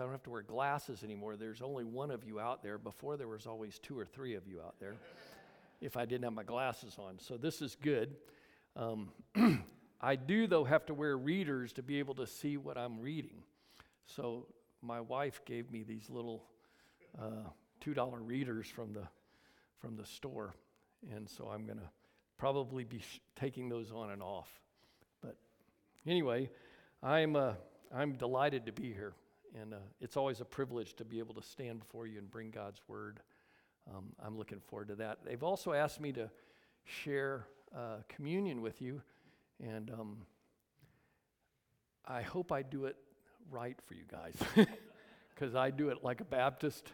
[0.00, 1.34] I don't have to wear glasses anymore.
[1.34, 2.78] There's only one of you out there.
[2.78, 4.94] Before, there was always two or three of you out there
[5.80, 7.18] if I didn't have my glasses on.
[7.18, 8.14] So this is good.
[8.76, 9.10] Um,
[10.00, 13.42] I do, though, have to wear readers to be able to see what I'm reading.
[14.06, 14.46] So
[14.82, 16.44] my wife gave me these little
[17.20, 17.50] uh,
[17.84, 19.02] $2 readers from the,
[19.80, 20.54] from the store.
[21.12, 21.90] And so I'm going to
[22.36, 24.48] probably be sh- taking those on and off.
[25.22, 25.34] But
[26.06, 26.50] anyway,
[27.02, 27.54] I'm, uh,
[27.92, 29.14] I'm delighted to be here.
[29.54, 32.50] And uh, it's always a privilege to be able to stand before you and bring
[32.50, 33.20] God's word.
[33.94, 35.18] Um, I'm looking forward to that.
[35.24, 36.30] They've also asked me to
[36.84, 39.00] share uh, communion with you,
[39.62, 40.18] and um,
[42.06, 42.96] I hope I do it
[43.50, 44.34] right for you guys,
[45.34, 46.92] because I do it like a Baptist,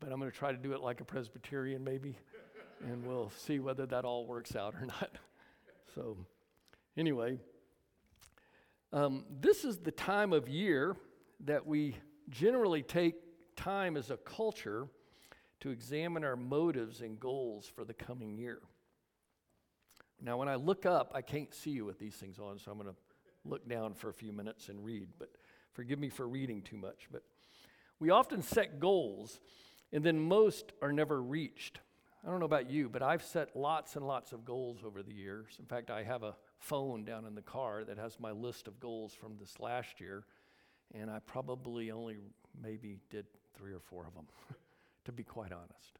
[0.00, 2.16] but I'm going to try to do it like a Presbyterian, maybe,
[2.84, 5.10] and we'll see whether that all works out or not.
[5.94, 6.16] So,
[6.96, 7.38] anyway,
[8.92, 10.96] um, this is the time of year
[11.44, 11.96] that we
[12.28, 13.14] generally take
[13.56, 14.88] time as a culture
[15.60, 18.60] to examine our motives and goals for the coming year.
[20.20, 22.78] Now, when I look up, I can't see you with these things on, so I'm
[22.78, 22.96] going to
[23.44, 25.30] look down for a few minutes and read, but
[25.72, 27.08] forgive me for reading too much.
[27.10, 27.22] But
[28.00, 29.40] we often set goals,
[29.92, 31.80] and then most are never reached.
[32.26, 35.14] I don't know about you, but I've set lots and lots of goals over the
[35.14, 35.56] years.
[35.58, 38.80] In fact, I have a phone down in the car that has my list of
[38.80, 40.24] goals from this last year
[40.94, 42.16] and I probably only
[42.60, 44.26] maybe did three or four of them,
[45.04, 45.98] to be quite honest.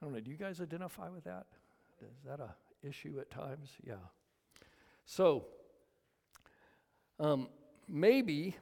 [0.00, 1.46] I don't know, do you guys identify with that?
[2.02, 2.54] Is that a
[2.86, 3.70] issue at times?
[3.86, 3.94] Yeah.
[5.04, 5.46] So,
[7.18, 7.48] um,
[7.88, 8.56] maybe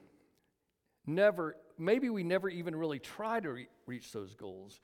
[1.07, 4.81] never, maybe we never even really try to re- reach those goals.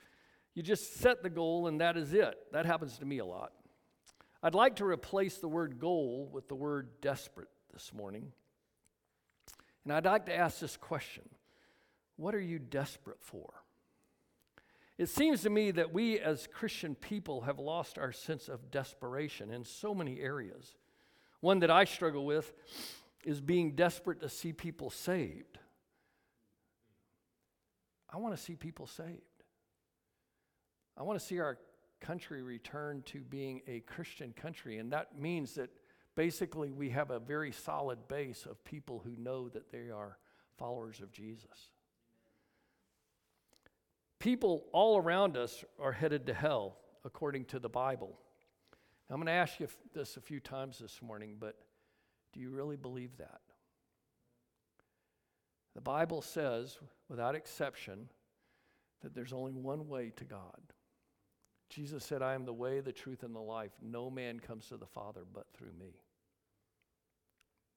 [0.55, 2.35] You just set the goal and that is it.
[2.53, 3.53] That happens to me a lot.
[4.43, 8.33] I'd like to replace the word goal with the word desperate this morning.
[9.85, 11.29] And I'd like to ask this question
[12.17, 13.53] What are you desperate for?
[14.99, 19.51] It seems to me that we as Christian people have lost our sense of desperation
[19.51, 20.77] in so many areas.
[21.41, 22.53] One that I struggle with
[23.25, 25.59] is being desperate to see people saved.
[28.13, 29.23] I want to see people saved.
[30.99, 31.57] I want to see our
[32.01, 35.71] country return to being a Christian country, and that means that
[36.21, 40.19] basically, we have a very solid base of people who know that they are
[40.59, 41.71] followers of Jesus.
[44.19, 46.77] People all around us are headed to hell,
[47.07, 48.19] according to the Bible.
[49.09, 51.57] Now, I'm going to ask you this a few times this morning, but
[52.35, 53.41] do you really believe that?
[55.75, 56.77] The Bible says,
[57.09, 58.11] without exception,
[59.01, 60.61] that there's only one way to God.
[61.71, 63.73] Jesus said, I am the way, the truth, and the life.
[63.81, 65.95] No man comes to the Father but through me.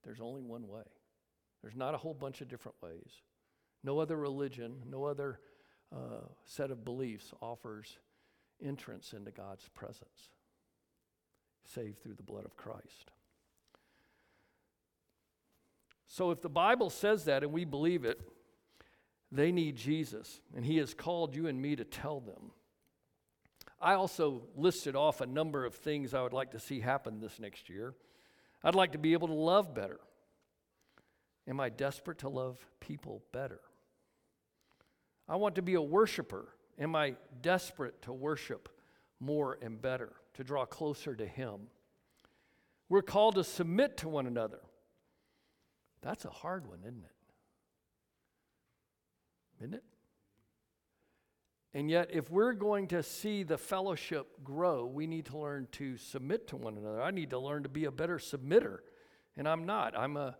[0.04, 0.84] There's only one way.
[1.62, 3.22] There's not a whole bunch of different ways.
[3.84, 5.40] No other religion, no other
[5.94, 7.98] uh, set of beliefs offers
[8.64, 10.30] entrance into God's presence,
[11.66, 13.12] save through the blood of Christ.
[16.08, 18.20] So, if the Bible says that and we believe it,
[19.32, 22.52] they need Jesus, and He has called you and me to tell them.
[23.82, 27.40] I also listed off a number of things I would like to see happen this
[27.40, 27.96] next year.
[28.64, 30.00] I'd like to be able to love better.
[31.48, 33.60] Am I desperate to love people better?
[35.28, 36.48] I want to be a worshiper.
[36.80, 38.70] Am I desperate to worship
[39.20, 41.68] more and better, to draw closer to Him?
[42.90, 44.60] We're called to submit to one another.
[46.02, 47.16] That's a hard one, isn't it?
[49.64, 49.84] Isn't it?
[51.76, 55.98] And yet, if we're going to see the fellowship grow, we need to learn to
[55.98, 57.02] submit to one another.
[57.02, 58.80] I need to learn to be a better submitter.
[59.36, 59.98] And I'm not.
[59.98, 60.38] I'm a,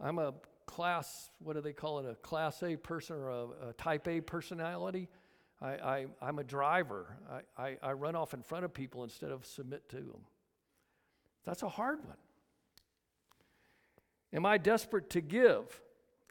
[0.00, 0.34] I'm a
[0.66, 4.20] class, what do they call it, a class A person or a, a type A
[4.20, 5.08] personality.
[5.60, 7.16] I, I, I'm a driver.
[7.58, 10.20] I, I, I run off in front of people instead of submit to them.
[11.44, 12.16] That's a hard one.
[14.32, 15.80] Am I desperate to give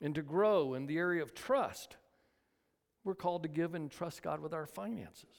[0.02, 1.98] and to grow in the area of trust?
[3.06, 5.38] We're called to give and trust God with our finances.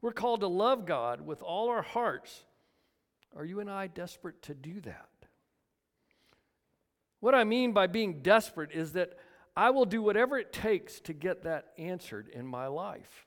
[0.00, 2.44] We're called to love God with all our hearts.
[3.36, 5.08] Are you and I desperate to do that?
[7.20, 9.16] What I mean by being desperate is that
[9.54, 13.26] I will do whatever it takes to get that answered in my life.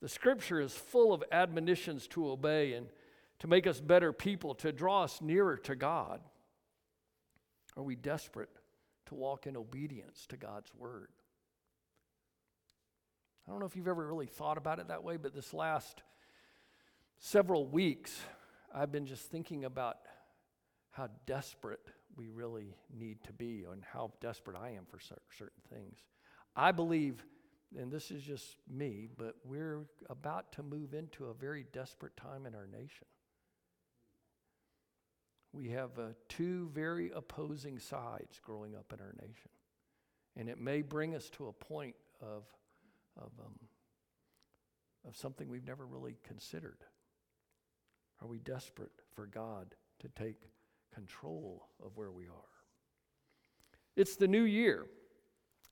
[0.00, 2.88] The scripture is full of admonitions to obey and
[3.40, 6.20] to make us better people, to draw us nearer to God.
[7.76, 8.48] Are we desperate
[9.06, 11.10] to walk in obedience to God's word?
[13.48, 16.02] I don't know if you've ever really thought about it that way, but this last
[17.18, 18.20] several weeks,
[18.74, 19.96] I've been just thinking about
[20.90, 21.80] how desperate
[22.14, 25.96] we really need to be and how desperate I am for cer- certain things.
[26.54, 27.24] I believe,
[27.74, 32.44] and this is just me, but we're about to move into a very desperate time
[32.44, 33.06] in our nation.
[35.54, 39.48] We have uh, two very opposing sides growing up in our nation.
[40.36, 42.44] And it may bring us to a point of,
[43.18, 43.54] of, um,
[45.06, 46.78] of something we've never really considered.
[48.20, 50.50] Are we desperate for God to take
[50.94, 52.54] control of where we are?
[53.96, 54.86] It's the new year.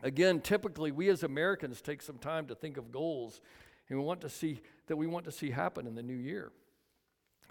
[0.03, 3.41] Again, typically we as Americans take some time to think of goals
[3.89, 6.53] and we want to see that we want to see happen in the new year.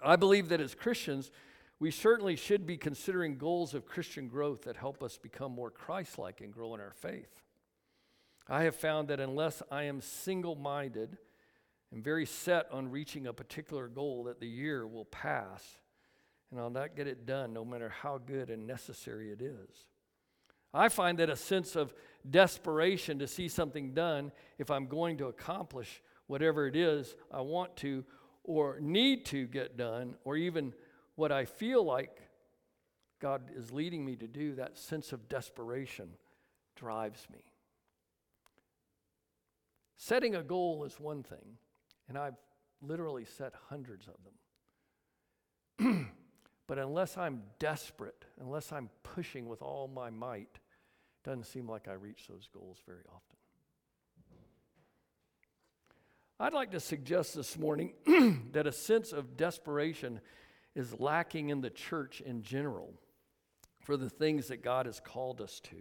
[0.02, 1.30] I believe that as Christians,
[1.78, 6.18] we certainly should be considering goals of Christian growth that help us become more Christ
[6.18, 7.42] like and grow in our faith.
[8.48, 11.18] I have found that unless I am single minded
[11.92, 15.78] and very set on reaching a particular goal, that the year will pass
[16.50, 19.86] and I'll not get it done no matter how good and necessary it is.
[20.72, 21.92] I find that a sense of
[22.28, 27.76] desperation to see something done if I'm going to accomplish whatever it is I want
[27.76, 28.04] to
[28.44, 30.72] or need to get done, or even
[31.16, 32.20] what I feel like
[33.20, 36.10] God is leading me to do, that sense of desperation
[36.76, 37.40] drives me.
[39.96, 41.58] Setting a goal is one thing,
[42.08, 42.36] and I've
[42.82, 44.14] literally set hundreds of
[45.78, 46.10] them.
[46.66, 51.88] but unless I'm desperate, unless I'm pushing with all my might, it doesn't seem like
[51.88, 53.36] I reach those goals very often.
[56.38, 57.94] I'd like to suggest this morning
[58.52, 60.20] that a sense of desperation
[60.74, 62.92] is lacking in the church in general
[63.80, 65.76] for the things that God has called us to.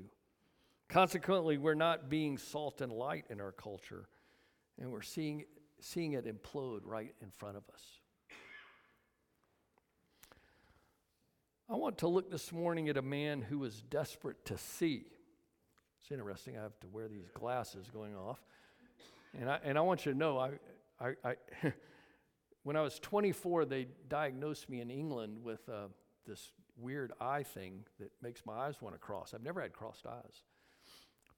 [0.87, 4.07] Consequently, we're not being salt and light in our culture,
[4.79, 5.45] and we're seeing,
[5.79, 7.81] seeing it implode right in front of us.
[11.67, 15.05] I want to look this morning at a man who was desperate to see.
[15.99, 18.39] It's interesting, I have to wear these glasses going off.
[19.39, 20.51] And I, and I want you to know, I,
[21.01, 21.35] I, I
[22.63, 25.87] when I was 24, they diagnosed me in England with uh,
[26.27, 29.33] this weird eye thing that makes my eyes want to cross.
[29.33, 30.43] I've never had crossed eyes.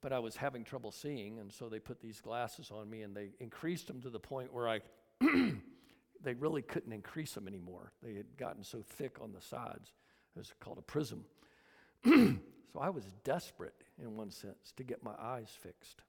[0.01, 3.15] But I was having trouble seeing, and so they put these glasses on me and
[3.15, 4.81] they increased them to the point where I
[6.23, 7.91] they really couldn't increase them anymore.
[8.03, 9.93] They had gotten so thick on the sides.
[10.35, 11.25] It was called a prism.
[12.05, 16.03] so I was desperate in one sense to get my eyes fixed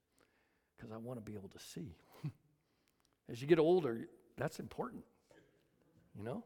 [0.77, 1.97] because I want to be able to see.
[3.31, 5.05] As you get older, that's important,
[6.17, 6.45] you know?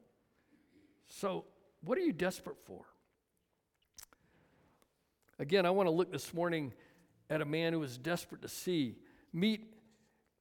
[1.09, 1.45] So,
[1.83, 2.85] what are you desperate for?
[5.39, 6.73] Again, I want to look this morning
[7.33, 8.99] at a man who was desperate to see,
[9.33, 9.73] meet,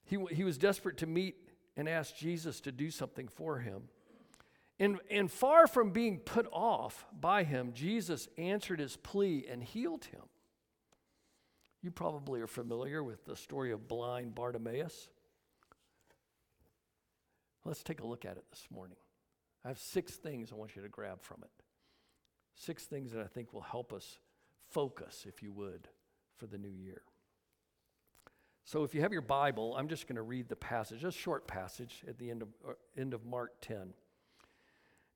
[0.03, 1.37] he, he was desperate to meet
[1.77, 3.83] and ask Jesus to do something for him.
[4.77, 10.03] And, and far from being put off by him, Jesus answered his plea and healed
[10.05, 10.23] him.
[11.81, 15.07] You probably are familiar with the story of blind Bartimaeus.
[17.63, 18.97] Let's take a look at it this morning.
[19.63, 21.63] I have six things I want you to grab from it.
[22.53, 24.19] Six things that I think will help us
[24.69, 25.87] focus, if you would,
[26.41, 27.03] for the new year.
[28.63, 31.47] So, if you have your Bible, I'm just going to read the passage, a short
[31.47, 33.93] passage at the end of, uh, end of Mark 10.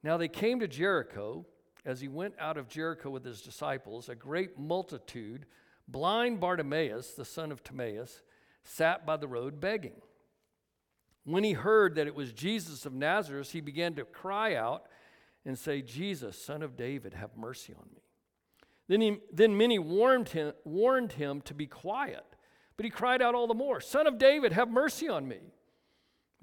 [0.03, 1.47] Now they came to Jericho.
[1.83, 5.45] As he went out of Jericho with his disciples, a great multitude,
[5.87, 8.21] blind Bartimaeus, the son of Timaeus,
[8.63, 10.01] sat by the road begging.
[11.25, 14.85] When he heard that it was Jesus of Nazareth, he began to cry out
[15.45, 18.04] and say, Jesus, son of David, have mercy on me.
[18.87, 22.25] Then, he, then many warned him, warned him to be quiet,
[22.77, 25.39] but he cried out all the more, Son of David, have mercy on me.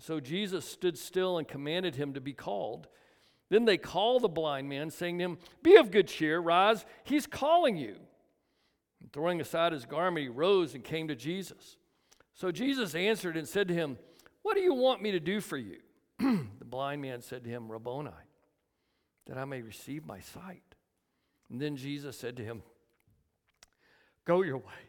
[0.01, 2.89] So Jesus stood still and commanded him to be called.
[3.51, 7.27] Then they called the blind man, saying to him, Be of good cheer, rise, he's
[7.27, 7.97] calling you.
[9.01, 11.77] And throwing aside his garment, he rose and came to Jesus.
[12.35, 13.99] So Jesus answered and said to him,
[14.43, 15.79] what do you want me to do for you?
[16.19, 18.11] the blind man said to him, Rabboni,
[19.27, 20.72] that I may receive my sight.
[21.53, 22.63] And then Jesus said to him,
[24.25, 24.89] Go your way.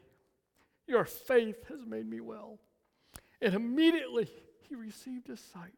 [0.87, 2.57] Your faith has made me well.
[3.41, 4.29] And immediately
[4.69, 5.73] he received his sight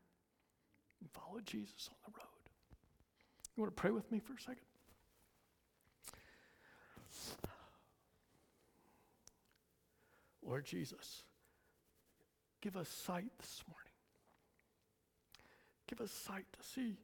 [1.01, 2.27] and followed Jesus on the road.
[3.55, 4.61] You want to pray with me for a second?
[10.45, 11.23] Lord Jesus.
[12.61, 13.81] Give us sight this morning.
[15.87, 16.97] Give us sight to see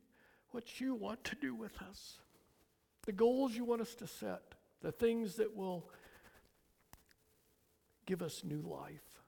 [0.52, 2.20] what you want to do with us,
[3.06, 5.90] the goals you want us to set, the things that will
[8.06, 9.22] give us new life,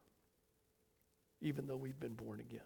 [1.42, 2.62] even though we've been born again.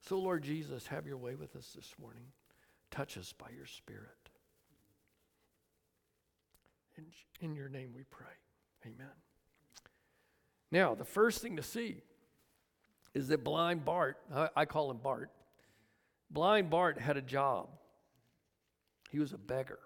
[0.00, 2.24] So, Lord Jesus, have your way with us this morning.
[2.90, 4.08] Touch us by your Spirit.
[6.96, 7.04] In,
[7.40, 8.26] in your name we pray.
[8.84, 9.06] Amen.
[10.70, 12.02] Now, the first thing to see
[13.14, 15.30] is that blind Bart, I, I call him Bart,
[16.30, 17.68] blind Bart had a job.
[19.12, 19.78] He was a beggar.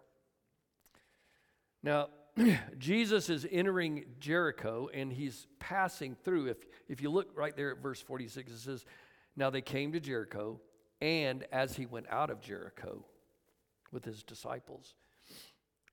[1.83, 2.09] Now,
[2.79, 6.47] Jesus is entering Jericho and he's passing through.
[6.47, 8.85] If, if you look right there at verse 46, it says,
[9.35, 10.61] Now they came to Jericho,
[11.01, 13.05] and as he went out of Jericho
[13.91, 14.95] with his disciples,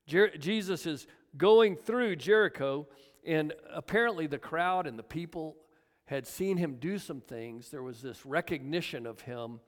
[0.06, 2.88] Jer- Jesus is going through Jericho,
[3.26, 5.56] and apparently the crowd and the people
[6.06, 7.70] had seen him do some things.
[7.70, 9.60] There was this recognition of him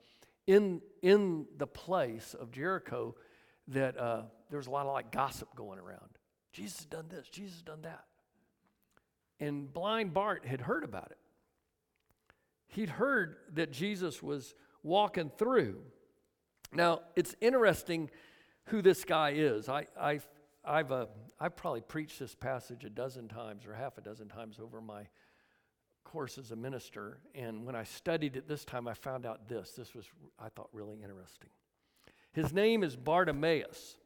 [0.46, 3.16] in, in the place of Jericho
[3.68, 6.18] that uh, there was a lot of like gossip going around.
[6.52, 8.04] Jesus has done this, Jesus has done that.
[9.38, 11.18] And blind Bart had heard about it.
[12.68, 15.80] He'd heard that Jesus was walking through.
[16.72, 18.10] Now, it's interesting
[18.66, 19.68] who this guy is.
[19.68, 20.20] I, I,
[20.64, 21.06] I've, uh,
[21.38, 25.06] I've probably preached this passage a dozen times or half a dozen times over my
[26.04, 27.18] course as a minister.
[27.34, 29.72] And when I studied it this time, I found out this.
[29.72, 30.06] This was,
[30.38, 31.50] I thought, really interesting.
[32.36, 33.96] His name is Bartimaeus.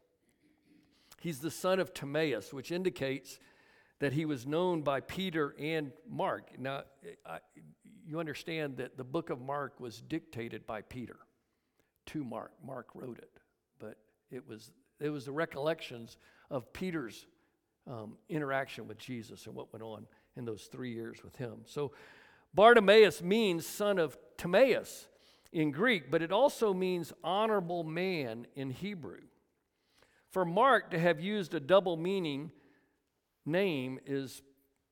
[1.21, 3.41] He's the son of Timaeus, which indicates
[3.99, 6.57] that he was known by Peter and Mark.
[6.57, 6.85] Now,
[7.27, 7.39] I,
[8.07, 11.17] you understand that the book of Mark was dictated by Peter
[12.07, 12.53] to Mark.
[12.65, 13.33] Mark wrote it,
[13.81, 13.97] but
[14.31, 14.71] it was,
[15.01, 16.17] it was the recollections
[16.53, 17.27] of Peter's
[17.89, 20.07] um, interaction with Jesus and what went on
[20.37, 21.63] in those three years with him.
[21.67, 21.91] So
[22.55, 25.09] Bartimaeus means son of Timaeus
[25.53, 29.21] in Greek, but it also means honorable man in Hebrew.
[30.31, 32.53] For Mark to have used a double meaning
[33.45, 34.43] name is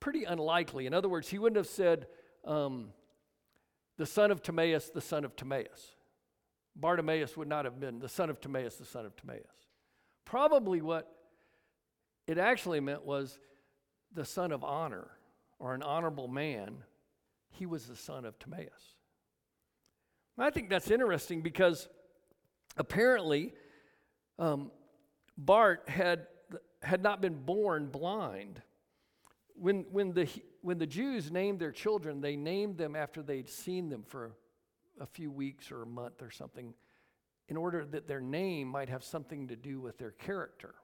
[0.01, 0.87] pretty unlikely.
[0.87, 2.07] In other words, he wouldn't have said
[2.45, 2.89] um,
[3.97, 5.95] the son of Timaeus, the son of Timaeus.
[6.75, 9.43] Bartimaeus would not have been the son of Timaeus, the son of Timaeus.
[10.25, 11.09] Probably what
[12.27, 13.39] it actually meant was
[14.13, 15.09] the son of honor
[15.59, 16.79] or an honorable man,
[17.51, 18.98] he was the son of Timaeus.
[20.39, 21.89] I think that's interesting because
[22.77, 23.55] apparently
[24.39, 24.71] um,
[25.37, 26.27] Bart had,
[26.81, 28.63] had not been born blind.
[29.57, 30.29] When, when, the,
[30.63, 34.33] when the Jews named their children, they named them after they'd seen them for
[35.01, 36.75] a few weeks or a month or something
[37.49, 40.75] in order that their name might have something to do with their character.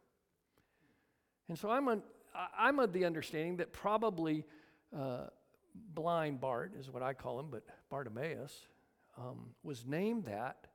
[1.48, 2.02] And so I'm, on,
[2.58, 4.44] I'm of the understanding that probably
[4.96, 5.26] uh,
[5.94, 8.52] blind Bart is what I call him, but Bartimaeus
[9.18, 10.66] um, was named that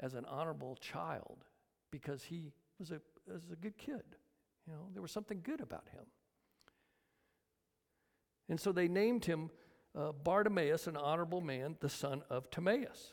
[0.00, 1.44] as an honorable child
[1.90, 4.02] because he was a, was a good kid.
[4.66, 6.04] You know, there was something good about him.
[8.48, 9.50] And so they named him
[9.96, 13.12] uh, Bartimaeus, an honorable man, the son of Timaeus.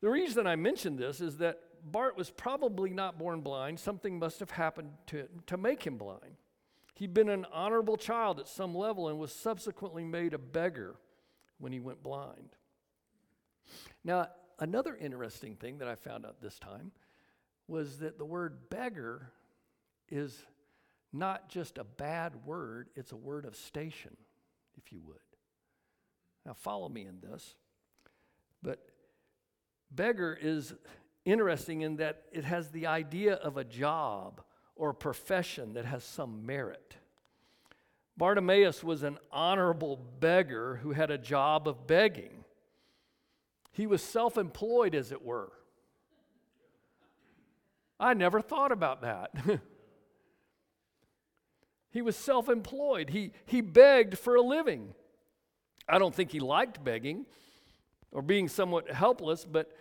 [0.00, 3.78] The reason I mention this is that Bart was probably not born blind.
[3.78, 6.36] Something must have happened to, to make him blind.
[6.94, 10.96] He'd been an honorable child at some level and was subsequently made a beggar
[11.58, 12.50] when he went blind.
[14.04, 14.28] Now,
[14.58, 16.92] another interesting thing that I found out this time
[17.66, 19.30] was that the word beggar
[20.10, 20.44] is
[21.12, 24.16] not just a bad word, it's a word of station,
[24.76, 25.16] if you would.
[26.44, 27.54] Now, follow me in this.
[28.62, 28.80] But
[29.90, 30.74] beggar is
[31.24, 34.42] interesting in that it has the idea of a job
[34.76, 36.96] or a profession that has some merit.
[38.16, 42.43] Bartimaeus was an honorable beggar who had a job of begging.
[43.74, 45.50] He was self employed, as it were.
[47.98, 49.30] I never thought about that.
[51.90, 54.94] he was self employed, he, he begged for a living.
[55.88, 57.26] I don't think he liked begging
[58.12, 59.76] or being somewhat helpless, but,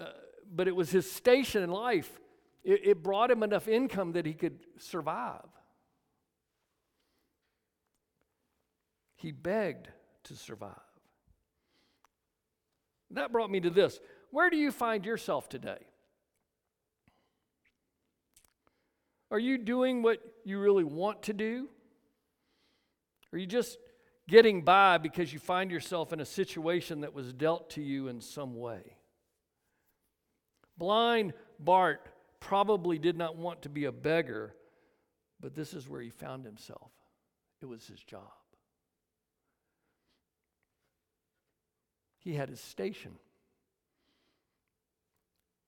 [0.00, 0.06] uh,
[0.54, 2.20] but it was his station in life.
[2.62, 5.44] It, it brought him enough income that he could survive.
[9.16, 9.88] He begged
[10.24, 10.91] to survive.
[13.12, 14.00] That brought me to this.
[14.30, 15.78] Where do you find yourself today?
[19.30, 21.68] Are you doing what you really want to do?
[23.32, 23.78] Are you just
[24.28, 28.20] getting by because you find yourself in a situation that was dealt to you in
[28.20, 28.96] some way?
[30.76, 32.08] Blind Bart
[32.40, 34.54] probably did not want to be a beggar,
[35.40, 36.90] but this is where he found himself.
[37.62, 38.32] It was his job.
[42.22, 43.12] He had his station.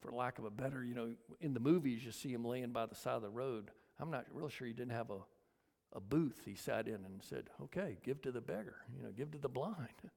[0.00, 2.86] For lack of a better, you know, in the movies you see him laying by
[2.86, 3.70] the side of the road.
[3.98, 5.18] I'm not real sure he didn't have a,
[5.96, 9.30] a booth he sat in and said, okay, give to the beggar, you know, give
[9.32, 9.88] to the blind.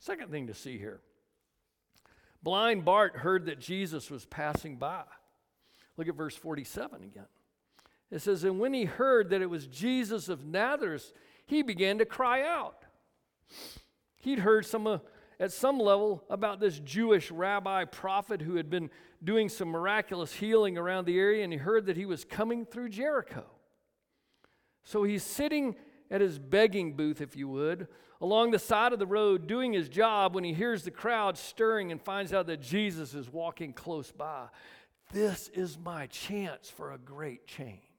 [0.00, 1.00] Second thing to see here
[2.42, 5.02] Blind Bart heard that Jesus was passing by.
[5.96, 7.26] Look at verse 47 again.
[8.10, 11.12] It says, And when he heard that it was Jesus of Nazareth,
[11.46, 12.84] he began to cry out.
[14.16, 14.98] He'd heard some, uh,
[15.38, 18.90] at some level about this Jewish rabbi prophet who had been
[19.22, 22.90] doing some miraculous healing around the area, and he heard that he was coming through
[22.90, 23.44] Jericho.
[24.84, 25.76] So he's sitting
[26.10, 27.88] at his begging booth, if you would,
[28.20, 31.92] along the side of the road doing his job when he hears the crowd stirring
[31.92, 34.46] and finds out that Jesus is walking close by.
[35.12, 37.89] This is my chance for a great change.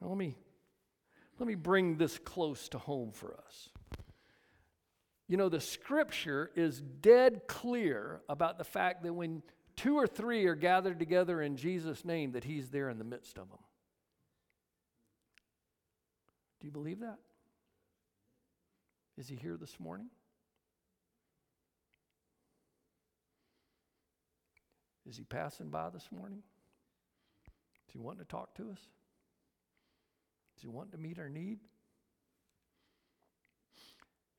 [0.00, 0.36] Now, let me
[1.38, 3.68] let me bring this close to home for us.
[5.28, 9.42] You know, the scripture is dead clear about the fact that when
[9.76, 13.38] two or three are gathered together in Jesus' name, that he's there in the midst
[13.38, 13.58] of them.
[16.60, 17.18] Do you believe that?
[19.16, 20.08] Is he here this morning?
[25.08, 26.42] Is he passing by this morning?
[27.86, 28.80] Is he wanting to talk to us?
[30.58, 31.60] Is he want to meet our need?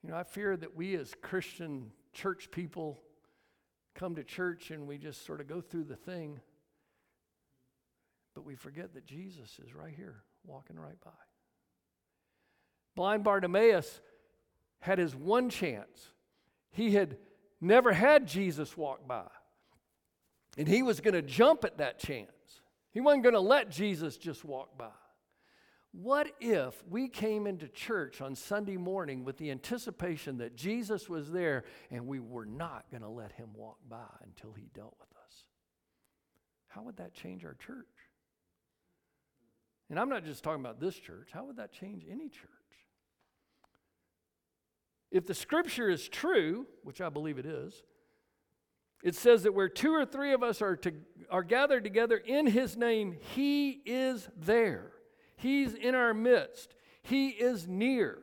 [0.03, 2.99] You know, I fear that we as Christian church people
[3.95, 6.41] come to church and we just sort of go through the thing,
[8.35, 11.11] but we forget that Jesus is right here, walking right by.
[12.97, 14.01] Blind Bartimaeus
[14.81, 16.11] had his one chance.
[16.71, 17.15] He had
[17.61, 19.27] never had Jesus walk by,
[20.57, 22.29] and he was going to jump at that chance.
[22.91, 24.89] He wasn't going to let Jesus just walk by.
[25.91, 31.31] What if we came into church on Sunday morning with the anticipation that Jesus was
[31.31, 35.10] there and we were not going to let him walk by until he dealt with
[35.10, 35.43] us?
[36.67, 37.88] How would that change our church?
[39.89, 42.50] And I'm not just talking about this church, how would that change any church?
[45.12, 47.81] If the scripture is true, which I believe it is,
[49.03, 50.93] it says that where two or three of us are, to,
[51.31, 54.91] are gathered together in his name, he is there.
[55.39, 56.75] He's in our midst.
[57.01, 58.20] He is near.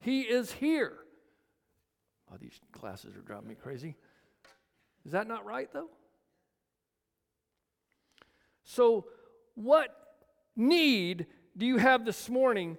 [0.00, 0.92] He is here.
[2.30, 3.96] Oh, these classes are driving me crazy.
[5.06, 5.88] Is that not right, though?
[8.64, 9.06] So,
[9.54, 9.88] what
[10.54, 12.76] need do you have this morning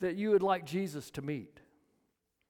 [0.00, 1.60] that you would like Jesus to meet?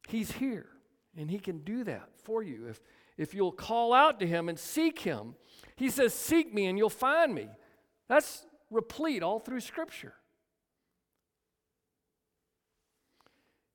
[0.06, 0.68] He's here,
[1.16, 2.80] and He can do that for you if,
[3.16, 5.34] if you'll call out to Him and seek Him.
[5.74, 7.48] He says, Seek me and you'll find me.
[8.08, 10.14] That's replete all through Scripture.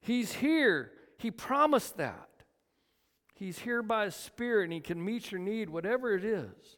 [0.04, 0.92] He's here.
[1.18, 2.30] He promised that.
[3.34, 6.78] He's here by His Spirit and He can meet your need, whatever it is.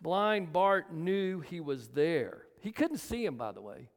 [0.00, 2.46] Blind Bart knew He was there.
[2.60, 3.90] He couldn't see Him, by the way.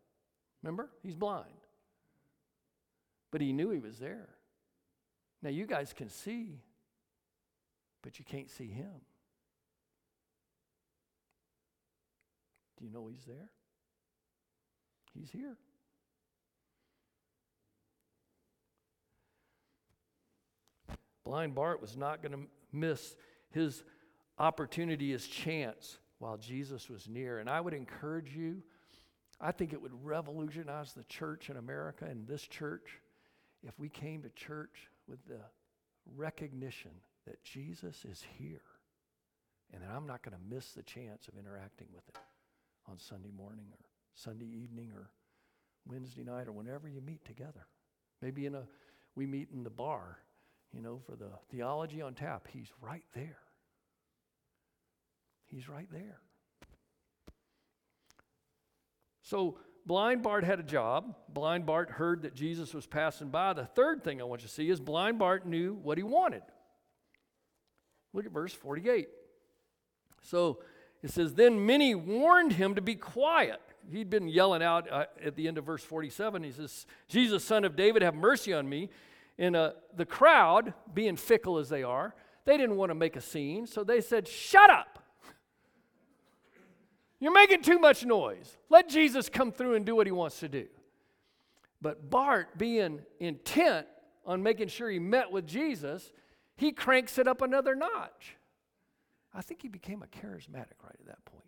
[0.61, 0.89] Remember?
[1.01, 1.53] He's blind.
[3.31, 4.27] But he knew He was there.
[5.41, 6.59] Now, you guys can see,
[8.01, 9.01] but you can't see Him.
[12.77, 13.49] Do you know He's there?
[15.13, 15.57] He's here.
[21.33, 23.15] Blind Bart was not going to miss
[23.49, 23.83] his
[24.37, 27.39] opportunity, his chance while Jesus was near.
[27.39, 28.61] And I would encourage you,
[29.41, 32.99] I think it would revolutionize the church in America and this church
[33.63, 35.39] if we came to church with the
[36.15, 36.91] recognition
[37.25, 38.61] that Jesus is here
[39.73, 42.21] and that I'm not going to miss the chance of interacting with him
[42.87, 43.79] on Sunday morning or
[44.13, 45.09] Sunday evening or
[45.87, 47.65] Wednesday night or whenever you meet together.
[48.21, 48.65] Maybe in a
[49.15, 50.19] we meet in the bar
[50.73, 53.37] you know, for the theology on tap, he's right there.
[55.45, 56.19] He's right there.
[59.21, 61.15] So, blind Bart had a job.
[61.29, 63.53] Blind Bart heard that Jesus was passing by.
[63.53, 66.41] The third thing I want you to see is blind Bart knew what he wanted.
[68.13, 69.07] Look at verse 48.
[70.21, 70.59] So
[71.03, 73.61] it says, Then many warned him to be quiet.
[73.91, 76.43] He'd been yelling out uh, at the end of verse 47.
[76.43, 78.89] He says, Jesus, son of David, have mercy on me.
[79.37, 82.13] And uh, the crowd, being fickle as they are,
[82.45, 84.99] they didn't want to make a scene, so they said, Shut up!
[87.19, 88.57] You're making too much noise.
[88.69, 90.67] Let Jesus come through and do what he wants to do.
[91.81, 93.87] But Bart, being intent
[94.25, 96.11] on making sure he met with Jesus,
[96.57, 98.35] he cranks it up another notch.
[99.33, 101.43] I think he became a charismatic right at that point.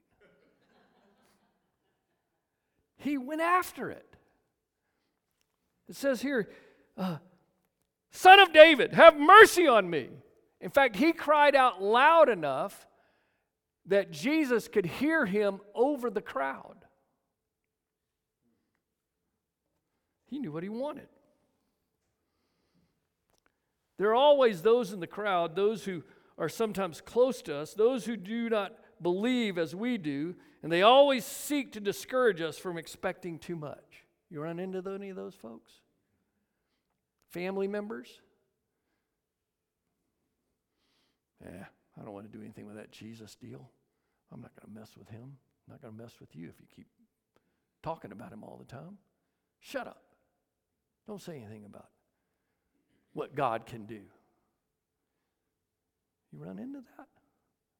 [2.97, 4.15] he went after it.
[5.87, 6.49] It says here,
[6.97, 7.17] uh,
[8.15, 10.07] Son of David, have mercy on me.
[10.61, 12.87] In fact, he cried out loud enough
[13.87, 16.77] that Jesus could hear him over the crowd.
[20.27, 21.09] He knew what he wanted.
[23.97, 26.01] There are always those in the crowd, those who
[26.37, 30.83] are sometimes close to us, those who do not believe as we do, and they
[30.83, 34.05] always seek to discourage us from expecting too much.
[34.29, 35.73] You run into any of those folks?
[37.35, 38.07] Family members?
[41.43, 41.65] Yeah,
[41.99, 43.69] I don't want to do anything with that Jesus deal.
[44.31, 45.35] I'm not going to mess with him.
[45.67, 46.87] I'm not going to mess with you if you keep
[47.83, 48.99] talking about him all the time.
[49.59, 50.01] Shut up.
[51.07, 51.89] Don't say anything about
[53.11, 53.99] what God can do.
[56.31, 57.07] You run into that?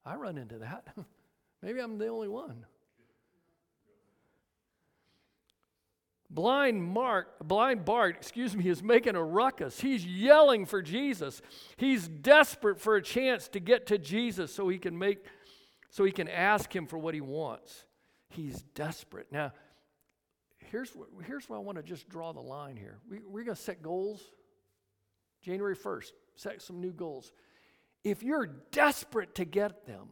[0.05, 0.89] I run into that.
[1.61, 2.65] Maybe I'm the only one.
[6.35, 9.79] Blind Mark, blind Bart, excuse me, is making a ruckus.
[9.79, 11.41] He's yelling for Jesus.
[11.77, 15.25] He's desperate for a chance to get to Jesus so he can make
[15.89, 17.85] so he can ask him for what he wants.
[18.27, 19.27] He's desperate.
[19.31, 19.53] Now,
[20.57, 20.91] here's,
[21.25, 22.99] here's where I want to just draw the line here.
[23.09, 24.21] We, we're going to set goals
[25.41, 27.31] January 1st, set some new goals.
[28.03, 30.09] If you're desperate to get them,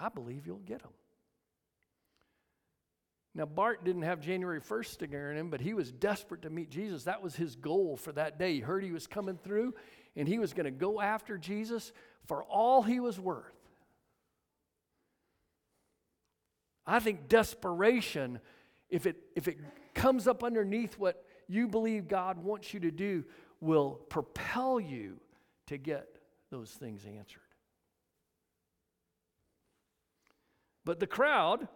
[0.00, 0.90] I believe you'll get them.
[3.34, 6.70] Now, Bart didn't have January 1st sticker in him, but he was desperate to meet
[6.70, 7.04] Jesus.
[7.04, 8.54] That was his goal for that day.
[8.54, 9.74] He heard he was coming through,
[10.14, 11.92] and he was going to go after Jesus
[12.26, 13.52] for all he was worth.
[16.86, 18.38] I think desperation,
[18.88, 19.58] if it, if it
[19.94, 23.24] comes up underneath what you believe God wants you to do,
[23.60, 25.18] will propel you
[25.66, 26.18] to get
[26.50, 27.40] those things answered.
[30.84, 31.66] But the crowd,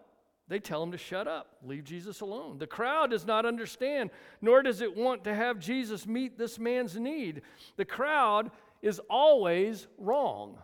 [0.48, 2.58] they tell him to shut up, leave Jesus alone.
[2.58, 6.96] The crowd does not understand, nor does it want to have Jesus meet this man's
[6.96, 7.42] need.
[7.76, 10.56] The crowd is always wrong,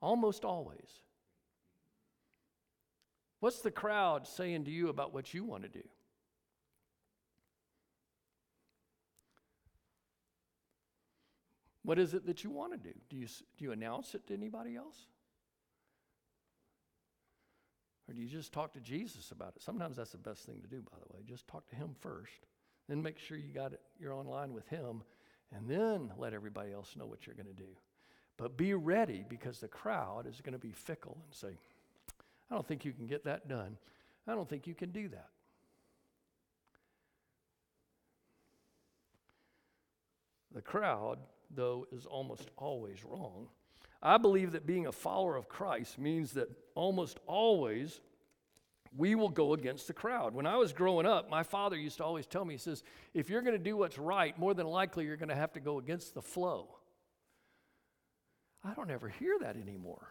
[0.00, 1.00] almost always.
[3.40, 5.86] What's the crowd saying to you about what you want to do?
[11.82, 12.94] What is it that you want to do?
[13.08, 15.06] Do you, do you announce it to anybody else?
[18.08, 19.62] Or do you just talk to Jesus about it?
[19.62, 21.22] Sometimes that's the best thing to do, by the way.
[21.26, 22.46] Just talk to him first.
[22.88, 25.02] Then make sure you got it, you're online with him,
[25.54, 27.68] and then let everybody else know what you're going to do.
[28.38, 31.58] But be ready because the crowd is going to be fickle and say,
[32.50, 33.76] I don't think you can get that done.
[34.26, 35.28] I don't think you can do that.
[40.54, 41.18] The crowd,
[41.54, 43.48] though, is almost always wrong.
[44.02, 48.00] I believe that being a follower of Christ means that almost always
[48.96, 50.34] we will go against the crowd.
[50.34, 52.82] When I was growing up, my father used to always tell me, he says,
[53.12, 55.60] if you're going to do what's right, more than likely you're going to have to
[55.60, 56.68] go against the flow.
[58.64, 60.08] I don't ever hear that anymore.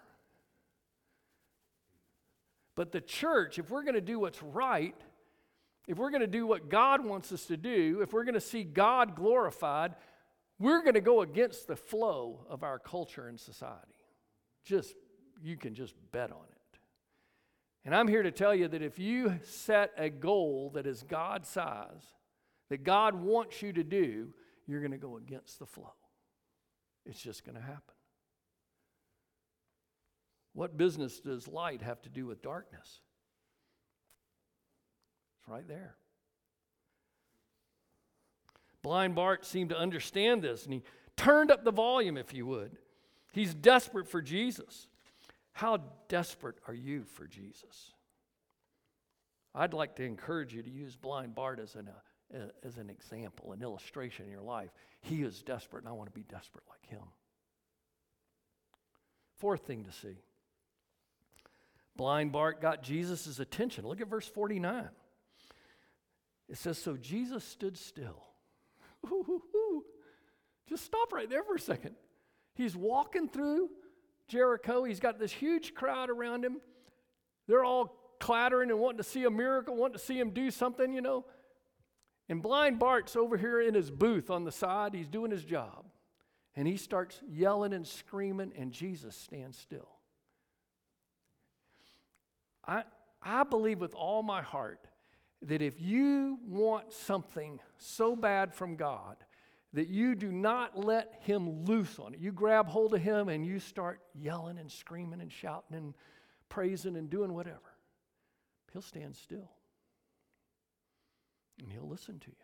[2.75, 4.95] But the church, if we're going to do what's right,
[5.87, 8.41] if we're going to do what God wants us to do, if we're going to
[8.41, 9.95] see God glorified,
[10.59, 13.93] we're going to go against the flow of our culture and society.
[14.63, 14.95] Just,
[15.41, 16.79] you can just bet on it.
[17.85, 21.45] And I'm here to tell you that if you set a goal that is God
[21.45, 22.03] size,
[22.69, 24.33] that God wants you to do,
[24.65, 25.93] you're going to go against the flow.
[27.05, 27.95] It's just going to happen.
[30.53, 32.99] What business does light have to do with darkness?
[35.39, 35.95] It's right there.
[38.87, 40.81] Blind Bart seemed to understand this and he
[41.17, 42.77] turned up the volume, if you would.
[43.33, 44.87] He's desperate for Jesus.
[45.51, 47.91] How desperate are you for Jesus?
[49.53, 51.89] I'd like to encourage you to use Blind Bart as an,
[52.33, 54.69] uh, as an example, an illustration in your life.
[55.01, 57.03] He is desperate, and I want to be desperate like him.
[59.35, 60.15] Fourth thing to see
[61.97, 63.85] Blind Bart got Jesus' attention.
[63.85, 64.87] Look at verse 49.
[66.47, 68.23] It says, So Jesus stood still.
[70.69, 71.95] Just stop right there for a second.
[72.55, 73.69] He's walking through
[74.27, 74.83] Jericho.
[74.83, 76.59] He's got this huge crowd around him.
[77.47, 80.91] They're all clattering and wanting to see a miracle, wanting to see him do something,
[80.91, 81.25] you know.
[82.29, 84.93] And blind Bart's over here in his booth on the side.
[84.93, 85.85] He's doing his job.
[86.55, 89.87] And he starts yelling and screaming, and Jesus stands still.
[92.65, 92.83] I,
[93.21, 94.87] I believe with all my heart
[95.43, 99.17] that if you want something so bad from God,
[99.73, 102.19] that you do not let him loose on it.
[102.19, 105.93] You grab hold of him and you start yelling and screaming and shouting and
[106.49, 107.75] praising and doing whatever.
[108.73, 109.51] He'll stand still
[111.59, 112.35] and he'll listen to you.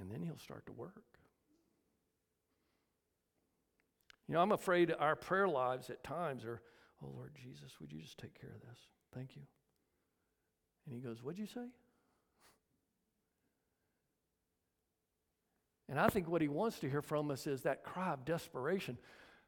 [0.00, 1.02] And then he'll start to work.
[4.28, 6.60] You know, I'm afraid our prayer lives at times are
[7.02, 8.78] Oh, Lord Jesus, would you just take care of this?
[9.14, 9.42] Thank you.
[10.88, 11.66] And he goes, What'd you say?
[15.90, 18.98] And I think what he wants to hear from us is that cry of desperation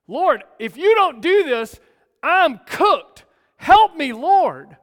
[0.07, 1.79] Lord, if you don't do this,
[2.21, 3.25] I'm cooked.
[3.57, 4.77] Help me, Lord.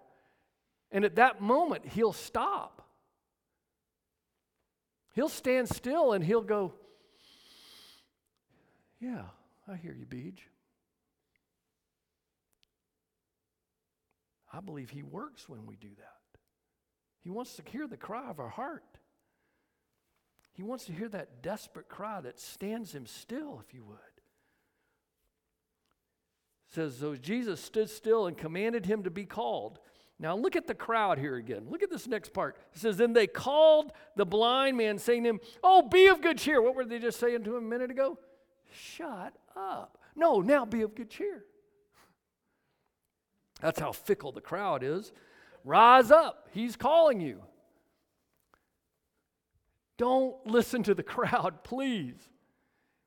[0.89, 2.87] And at that moment, he'll stop.
[5.15, 6.73] He'll stand still and he'll go,
[9.01, 9.23] Yeah,
[9.67, 10.37] I hear you, Beej.
[14.53, 16.16] I believe he works when we do that.
[17.27, 18.85] He wants to hear the cry of our heart.
[20.53, 23.97] He wants to hear that desperate cry that stands him still, if you would.
[26.69, 29.79] It says, So Jesus stood still and commanded him to be called.
[30.17, 31.65] Now look at the crowd here again.
[31.69, 32.55] Look at this next part.
[32.73, 36.37] It says, Then they called the blind man, saying to him, Oh, be of good
[36.37, 36.61] cheer.
[36.61, 38.17] What were they just saying to him a minute ago?
[38.71, 39.97] Shut up.
[40.15, 41.43] No, now be of good cheer.
[43.59, 45.11] That's how fickle the crowd is.
[45.67, 46.47] Rise up.
[46.53, 47.41] He's calling you.
[49.97, 52.15] Don't listen to the crowd, please.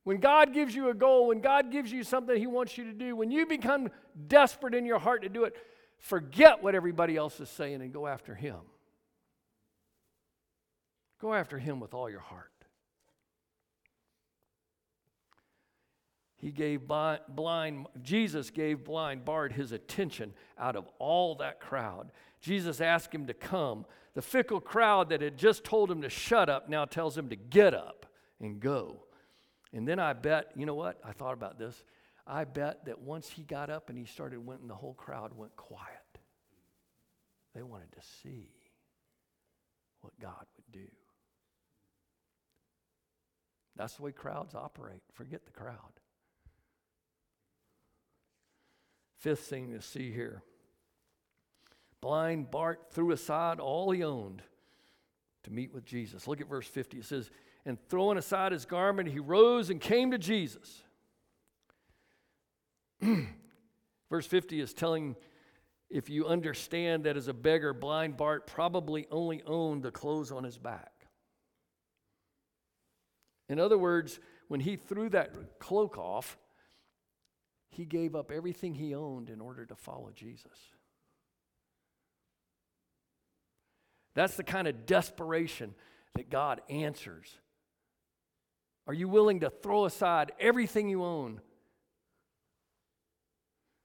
[0.05, 2.93] When God gives you a goal, when God gives you something He wants you to
[2.93, 3.89] do, when you become
[4.29, 5.57] desperate in your heart to do it,
[5.99, 8.59] forget what everybody else is saying and go after Him.
[11.19, 12.51] Go after Him with all your heart.
[16.41, 22.11] He gave blind, Jesus gave blind Bart his attention out of all that crowd.
[22.41, 23.85] Jesus asked him to come.
[24.15, 27.37] The fickle crowd that had just told him to shut up now tells him to
[27.37, 28.07] get up
[28.41, 29.05] and go.
[29.73, 30.99] And then I bet, you know what?
[31.05, 31.85] I thought about this.
[32.27, 35.33] I bet that once he got up and he started went, and the whole crowd
[35.37, 35.89] went quiet.
[37.55, 38.51] They wanted to see
[40.01, 40.89] what God would do.
[43.77, 45.03] That's the way crowds operate.
[45.13, 46.01] Forget the crowd.
[49.19, 50.43] Fifth thing to see here
[52.01, 54.43] blind Bart threw aside all he owned
[55.45, 56.27] to meet with Jesus.
[56.27, 56.99] Look at verse 50.
[56.99, 57.31] It says,
[57.65, 60.83] And throwing aside his garment, he rose and came to Jesus.
[64.11, 65.17] verse 50 is telling
[65.89, 70.45] if you understand that as a beggar, blind Bart probably only owned the clothes on
[70.45, 70.93] his back.
[73.49, 76.39] In other words, when he threw that cloak off,
[77.71, 80.71] he gave up everything he owned in order to follow Jesus.
[84.15, 85.75] That's the kind of desperation
[86.15, 87.39] that God answers.
[88.87, 91.41] Are you willing to throw aside everything you own,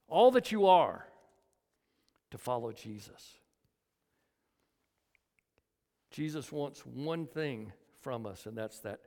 [0.08, 1.06] all that you are,
[2.30, 3.38] to follow Jesus?
[6.10, 9.00] Jesus wants one thing from us, and that's that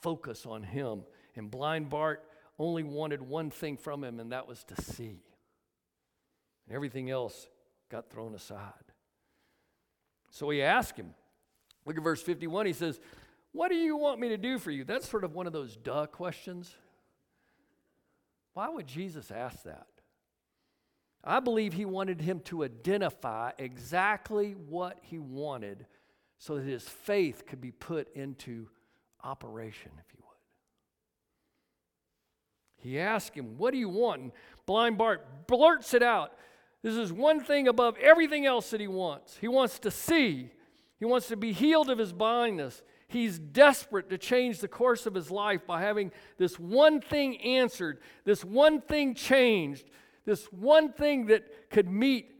[0.00, 1.02] focus on Him.
[1.34, 2.22] And blind Bart
[2.58, 5.22] only wanted one thing from him, and that was to see.
[6.66, 7.48] And everything else
[7.90, 8.91] got thrown aside.
[10.32, 11.14] So he asked him.
[11.84, 12.66] Look at verse 51.
[12.66, 12.98] He says,
[13.52, 14.82] What do you want me to do for you?
[14.82, 16.74] That's sort of one of those duh questions.
[18.54, 19.86] Why would Jesus ask that?
[21.22, 25.86] I believe he wanted him to identify exactly what he wanted
[26.38, 28.68] so that his faith could be put into
[29.22, 30.38] operation, if you would.
[32.76, 34.22] he asked him, What do you want?
[34.22, 34.32] And
[34.64, 36.32] blind Bart blurts it out.
[36.82, 39.36] This is one thing above everything else that he wants.
[39.38, 40.50] He wants to see,
[40.98, 42.82] he wants to be healed of his blindness.
[43.06, 48.00] He's desperate to change the course of his life by having this one thing answered,
[48.24, 49.88] this one thing changed,
[50.24, 52.30] this one thing that could meet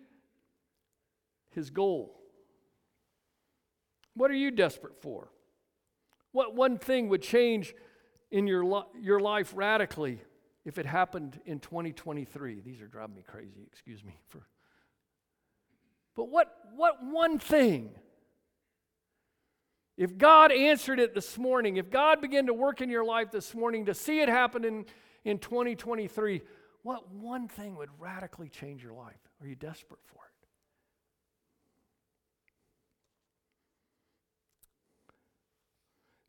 [1.51, 2.19] his goal.
[4.15, 5.31] What are you desperate for?
[6.33, 7.75] What one thing would change
[8.31, 10.21] in your, li- your life radically
[10.65, 12.61] if it happened in 2023.
[12.61, 14.47] These are driving me crazy, excuse me for
[16.15, 17.95] But what what one thing
[19.97, 23.55] if God answered it this morning, if God began to work in your life this
[23.55, 24.87] morning to see it happen in,
[25.25, 26.41] in 2023,
[26.83, 29.21] what one thing would radically change your life?
[29.41, 30.47] Are you desperate for it?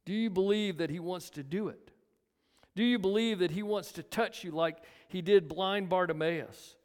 [0.06, 1.93] Do you believe that He wants to do it?
[2.76, 6.76] Do you believe that he wants to touch you like he did blind Bartimaeus?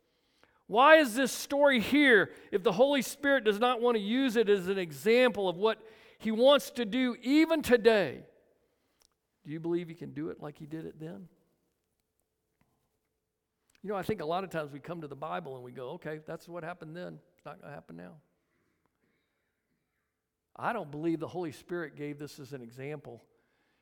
[0.67, 4.51] Why is this story here if the Holy Spirit does not want to use it
[4.51, 5.79] as an example of what
[6.19, 8.21] he wants to do even today?
[9.47, 11.27] Do you believe he can do it like he did it then?
[13.83, 15.73] You know, I think a lot of times we come to the Bible and we
[15.73, 17.19] go, okay, that's what happened then.
[17.35, 18.17] It's not going to happen now.
[20.55, 23.23] I don't believe the Holy Spirit gave this as an example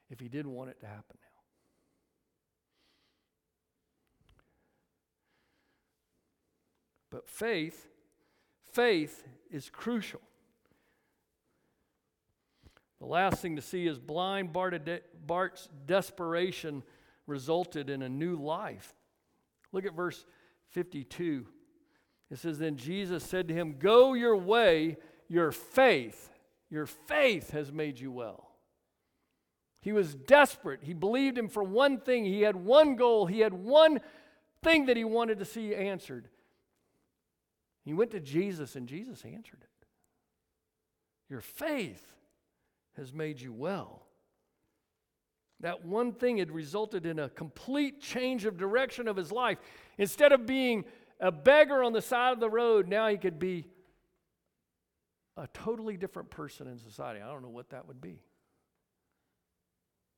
[0.09, 1.17] if he didn't want it to happen
[7.17, 7.89] But faith,
[8.73, 10.21] faith is crucial.
[13.01, 16.83] The last thing to see is blind Bart's desperation
[17.27, 18.95] resulted in a new life.
[19.73, 20.27] Look at verse
[20.73, 21.47] 52.
[22.31, 26.29] It says, Then Jesus said to him, Go your way, your faith,
[26.69, 28.51] your faith has made you well.
[29.81, 30.81] He was desperate.
[30.83, 32.27] He believed him for one thing.
[32.27, 33.25] He had one goal.
[33.25, 34.01] He had one
[34.63, 36.29] thing that he wanted to see answered.
[37.87, 39.87] He went to Jesus, and Jesus answered it.
[41.31, 42.05] Your faith
[42.97, 44.03] has made you well.
[45.61, 49.59] That one thing had resulted in a complete change of direction of his life.
[49.99, 50.85] Instead of being
[51.21, 53.69] a beggar on the side of the road, now he could be
[55.37, 57.21] a totally different person in society.
[57.21, 58.21] I don't know what that would be.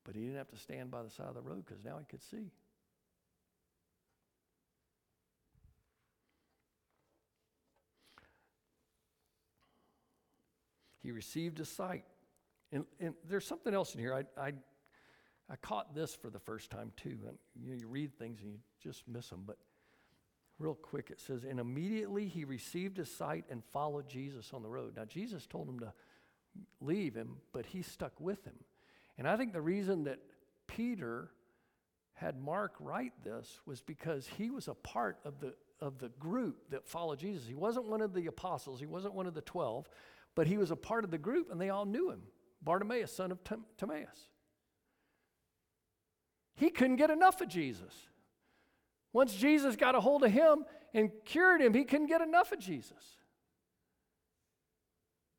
[0.05, 2.07] But he didn't have to stand by the side of the road because now he
[2.07, 2.51] could see.
[11.09, 12.05] He received a sight.
[12.71, 14.13] And, and there's something else in here.
[14.13, 14.53] I, I,
[15.49, 17.17] I caught this for the first time too.
[17.27, 19.45] And you, know, you read things and you just miss them.
[19.47, 19.57] But
[20.59, 24.69] real quick, it says, And immediately he received a sight and followed Jesus on the
[24.69, 24.97] road.
[24.97, 25.95] Now, Jesus told him to
[26.83, 28.57] leave him, but he stuck with him.
[29.17, 30.19] And I think the reason that
[30.67, 31.31] Peter
[32.13, 36.69] had Mark write this was because he was a part of the, of the group
[36.69, 37.47] that followed Jesus.
[37.47, 39.89] He wasn't one of the apostles, he wasn't one of the 12,
[40.39, 42.23] but he was a part of the group and they all knew him
[42.63, 43.41] Bartimaeus, son of
[43.77, 44.29] Timaeus.
[46.55, 47.93] He couldn't get enough of Jesus.
[49.13, 52.61] Once Jesus got a hold of him and cured him, he couldn't get enough of
[52.61, 53.17] Jesus.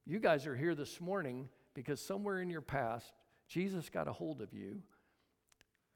[0.06, 3.14] You guys are here this morning because somewhere in your past,
[3.48, 4.82] Jesus got a hold of you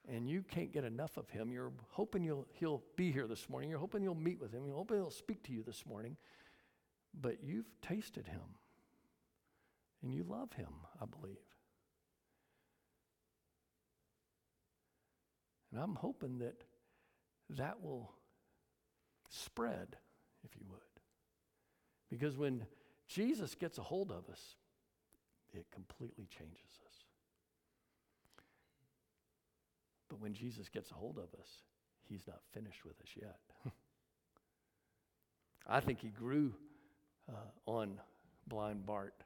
[0.08, 1.52] and you can't get enough of him.
[1.52, 3.70] You're hoping you'll, he'll be here this morning.
[3.70, 4.66] You're hoping you'll meet with him.
[4.66, 6.16] You're hoping he'll speak to you this morning.
[7.13, 8.39] But you've tasted him.
[10.04, 10.68] And you love him,
[11.02, 11.38] I believe.
[15.72, 16.63] And I'm hoping that
[17.58, 18.12] that will
[19.30, 19.96] spread,
[20.44, 20.80] if you would.
[22.12, 22.66] Because when
[23.08, 24.56] Jesus gets a hold of us,
[25.54, 26.94] it completely changes us.
[30.10, 31.48] But when Jesus gets a hold of us,
[32.08, 33.39] he's not finished with us yet.
[35.68, 36.54] I think he grew
[37.30, 38.00] uh, on
[38.48, 39.24] blind Bart.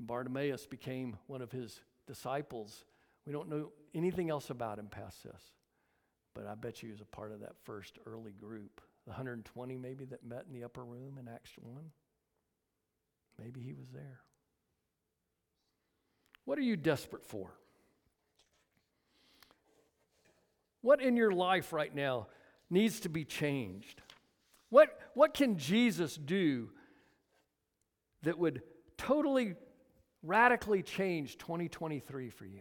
[0.00, 2.86] And Bartimaeus became one of his disciples.
[3.26, 5.52] We don't know anything else about him past this,
[6.34, 8.80] but I bet you he was a part of that first early group.
[9.04, 11.84] The 120 maybe that met in the upper room in Acts 1.
[13.38, 14.20] Maybe he was there.
[16.46, 17.50] What are you desperate for?
[20.80, 22.28] What in your life right now
[22.70, 24.00] needs to be changed?
[24.70, 26.70] What, what can Jesus do
[28.22, 28.62] that would
[28.96, 29.56] totally
[30.22, 32.60] radically change 2023 for you?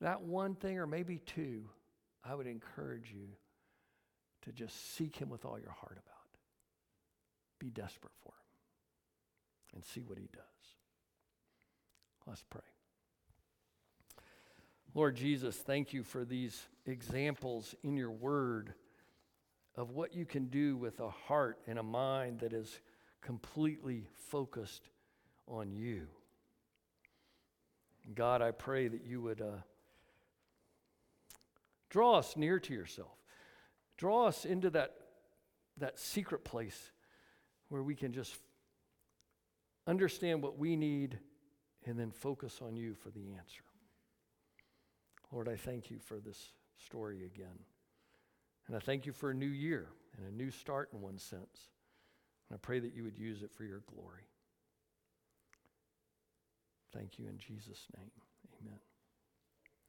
[0.00, 1.64] That one thing, or maybe two,
[2.24, 3.28] I would encourage you
[4.42, 6.38] to just seek Him with all your heart about.
[7.58, 10.42] Be desperate for Him and see what He does.
[12.26, 12.60] Let's pray.
[14.94, 18.74] Lord Jesus, thank you for these examples in your word
[19.76, 22.80] of what you can do with a heart and a mind that is
[23.20, 24.88] completely focused
[25.50, 26.06] on you.
[28.14, 29.62] God, I pray that you would uh,
[31.90, 33.16] draw us near to yourself.
[33.98, 34.94] Draw us into that,
[35.76, 36.92] that secret place
[37.68, 38.36] where we can just
[39.86, 41.18] understand what we need
[41.86, 43.62] and then focus on you for the answer.
[45.32, 47.58] Lord, I thank you for this story again.
[48.66, 51.68] And I thank you for a new year and a new start in one sense.
[52.48, 54.29] And I pray that you would use it for your glory.
[56.94, 58.10] Thank you in Jesus' name.